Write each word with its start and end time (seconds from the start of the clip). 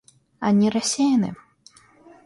Они 0.39 0.71
рассеяны. 0.71 1.35